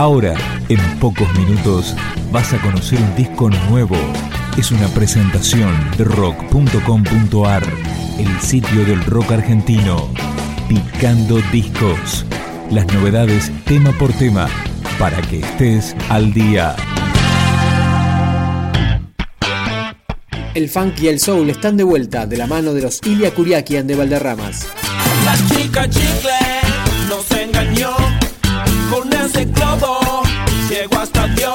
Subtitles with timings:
[0.00, 0.34] Ahora,
[0.70, 1.94] en pocos minutos,
[2.32, 3.98] vas a conocer un disco nuevo.
[4.56, 7.62] Es una presentación de rock.com.ar,
[8.18, 10.08] el sitio del rock argentino.
[10.70, 12.24] Picando discos.
[12.70, 14.48] Las novedades tema por tema,
[14.98, 16.74] para que estés al día.
[20.54, 23.86] El funk y el soul están de vuelta de la mano de los Ilia Kuriakian
[23.86, 24.66] de Valderramas.
[25.26, 26.30] La chica chicle
[27.06, 28.19] nos engañó.
[29.32, 30.22] Music Globo.
[30.68, 31.49] Llego hasta Dios.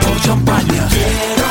[0.00, 1.41] por champaña.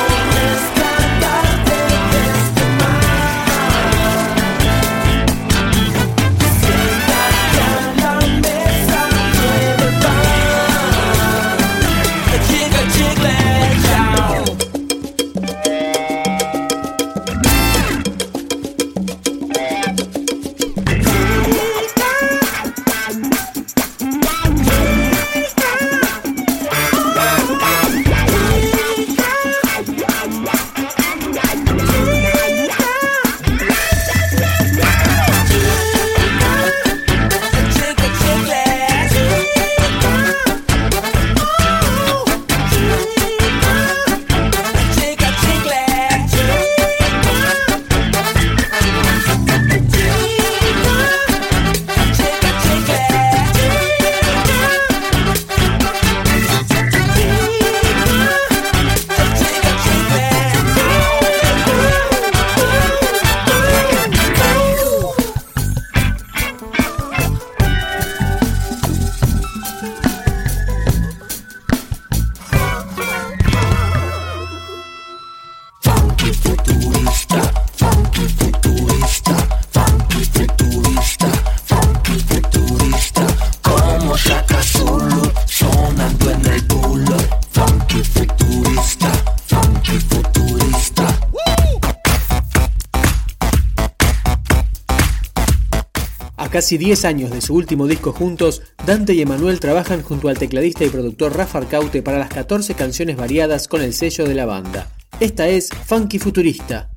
[96.62, 100.86] casi 10 años de su último disco juntos, Dante y Emanuel trabajan junto al tecladista
[100.86, 104.88] y productor Rafa Arcaute para las 14 canciones variadas con el sello de la banda.
[105.20, 106.92] Esta es Funky Futurista.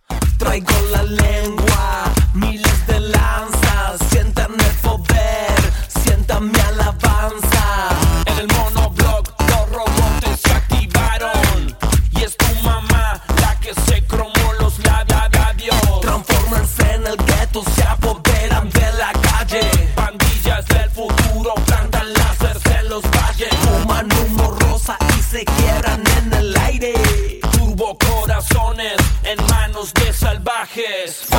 [30.74, 31.33] kiss.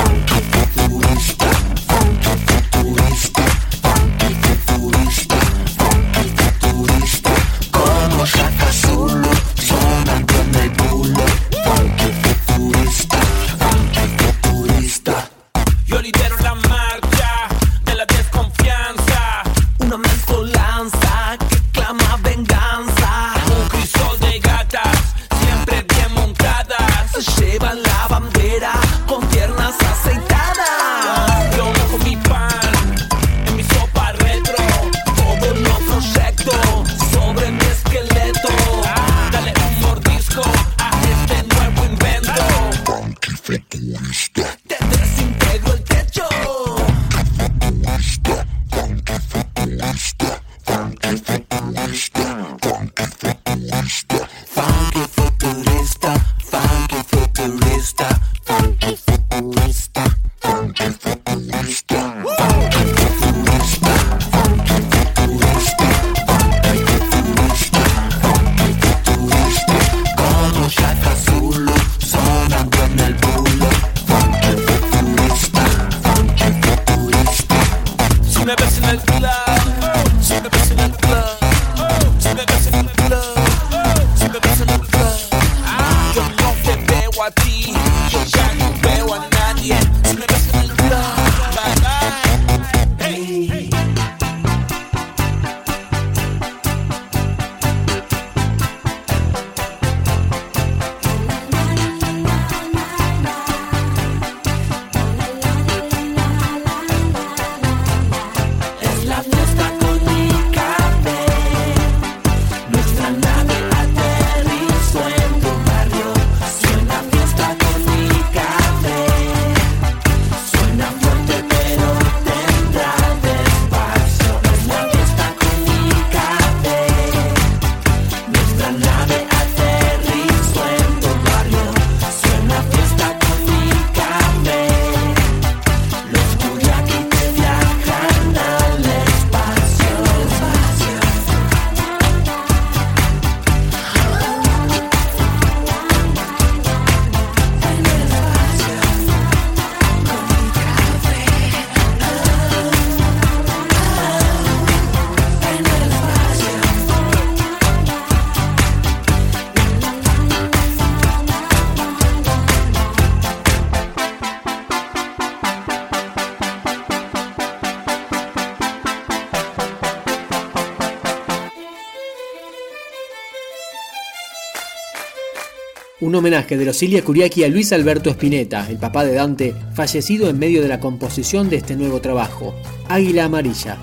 [176.06, 180.38] Un homenaje de Rosilia Curiaki a Luis Alberto Spinetta, el papá de Dante, fallecido en
[180.38, 182.54] medio de la composición de este nuevo trabajo,
[182.88, 183.76] Águila Amarilla.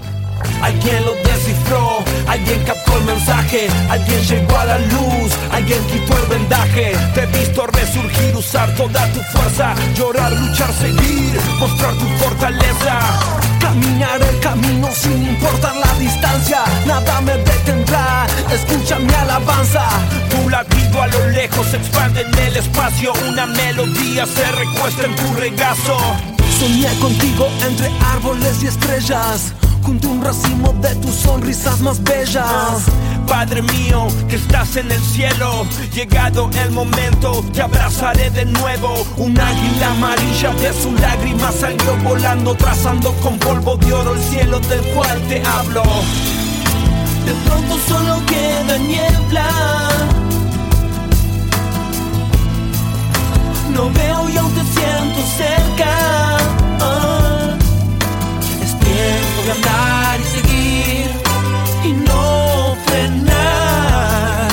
[2.34, 6.98] Alguien captó el mensaje, alguien llegó a la luz, alguien quitó el vendaje.
[7.14, 13.00] Te he visto resurgir, usar toda tu fuerza, llorar, luchar, seguir, mostrar tu fortaleza.
[13.60, 18.26] Caminar el camino sin importar la distancia, nada me detendrá.
[18.52, 19.86] Escucha mi alabanza,
[20.32, 23.14] tu latido a lo lejos se expande en el espacio.
[23.30, 25.98] Una melodía se recuesta en tu regazo.
[26.60, 32.86] Soñé contigo entre árboles y estrellas junto un racimo de tus sonrisas más bellas.
[33.28, 39.06] Padre mío, que estás en el cielo, llegado el momento, te abrazaré de nuevo.
[39.18, 44.60] Un águila amarilla de su lágrima salió volando, trazando con polvo de oro el cielo
[44.62, 45.84] del cual te hablo.
[47.26, 49.48] De pronto solo queda niebla.
[53.74, 56.38] No veo y aún te siento cerca.
[56.80, 57.23] Ah.
[59.46, 61.12] De andar y seguir
[61.84, 64.48] y no frenar.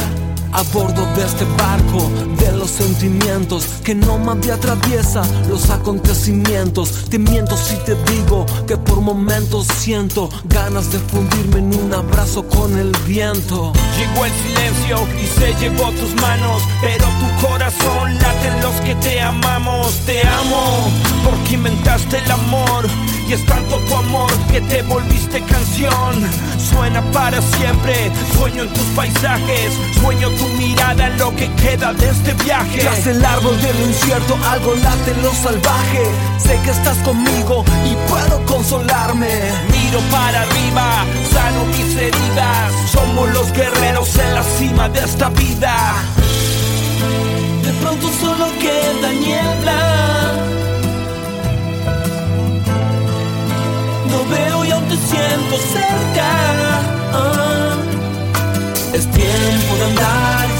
[0.52, 7.08] A bordo de este barco de los sentimientos que no me atraviesa los acontecimientos.
[7.08, 12.46] Te miento si te digo que por momentos siento ganas de fundirme en un abrazo
[12.48, 13.72] con el viento.
[13.96, 18.94] Llegó el silencio y se llevó tus manos, pero tu corazón late en los que
[18.96, 19.94] te amamos.
[20.04, 20.90] Te amo
[21.24, 22.88] porque inventaste el amor
[23.30, 26.28] y es tanto tu amor que te volviste canción.
[26.58, 32.08] Suena para siempre, sueño en tus paisajes, sueño tu mirada en lo que queda de
[32.08, 32.80] este viaje.
[32.80, 36.02] Tras el árbol del incierto, algo late en lo salvaje.
[36.38, 39.28] Sé que estás conmigo y puedo consolarme.
[39.70, 42.72] Miro para arriba, sano mis heridas.
[42.90, 45.94] Somos los guerreros en la cima de esta vida.
[47.62, 50.19] De pronto solo queda niebla
[54.10, 56.28] no veo y aún te siento cerca.
[57.12, 57.76] Ah,
[58.92, 60.59] es tiempo de andar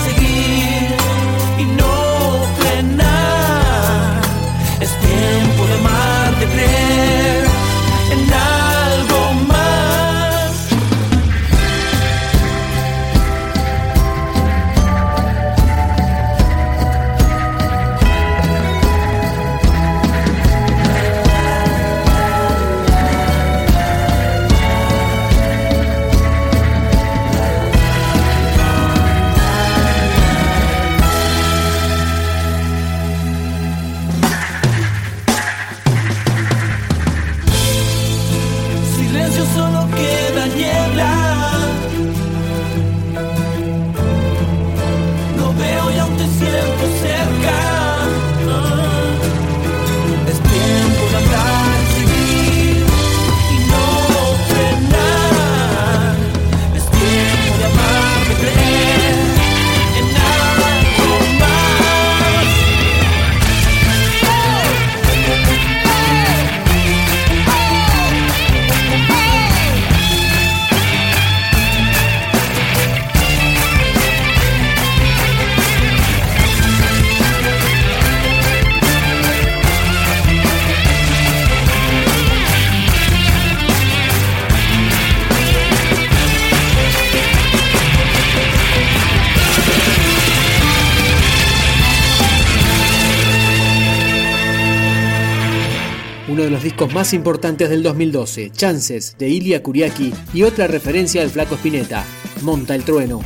[96.61, 101.55] los discos más importantes del 2012, Chances de Ilia Kuriaki y otra referencia del flaco
[101.55, 102.05] Spinetta,
[102.43, 103.23] Monta el trueno.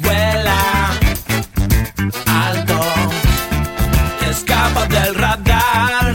[0.00, 0.98] Vuela
[2.24, 2.80] alto,
[4.30, 6.07] escapa del radar.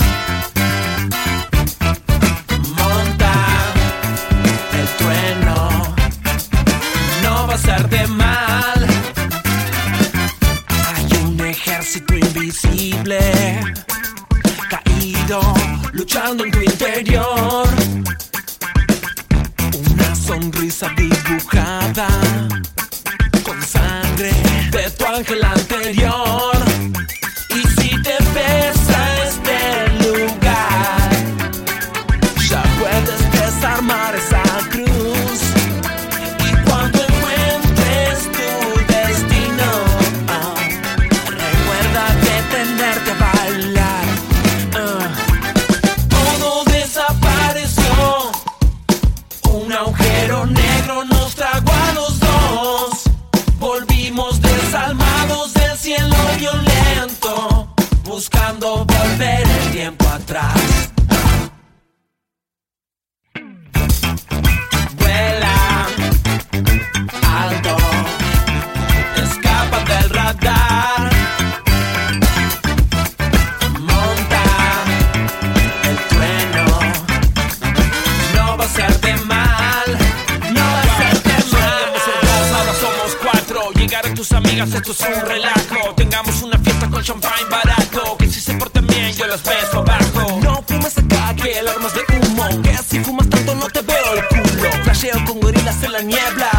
[95.93, 96.50] la niebla.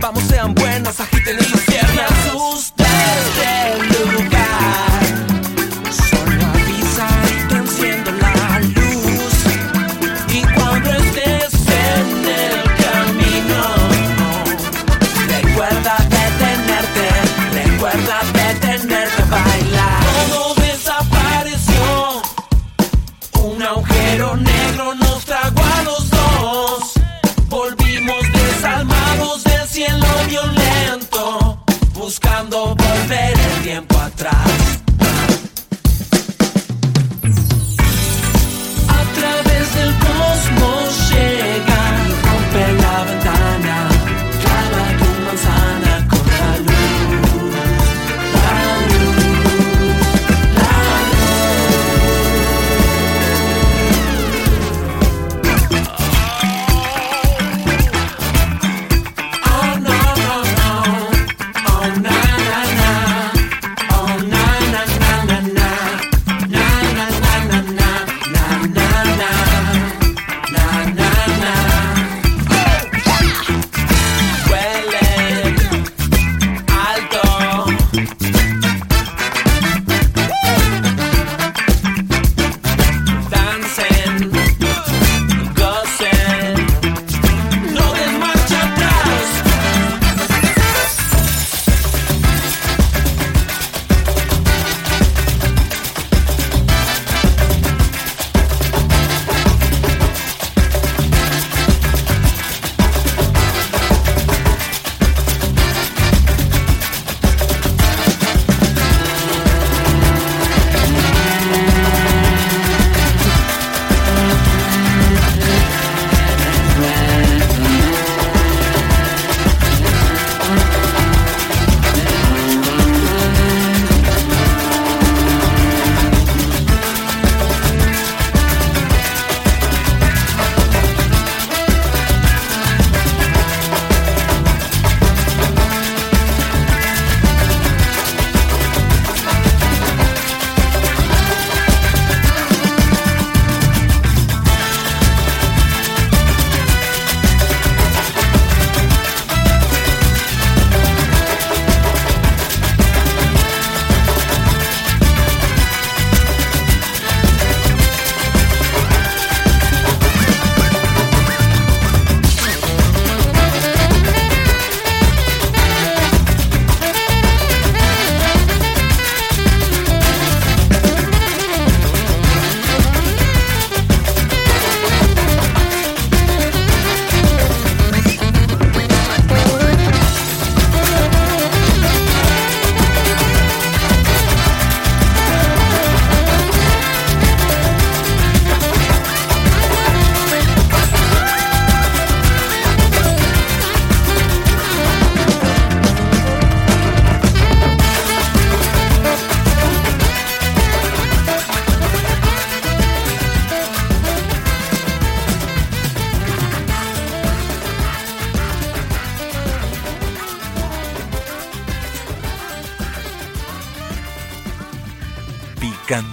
[0.00, 0.98] Vamos, sean buenas,
[32.02, 34.81] buscando volver el tiempo atrás.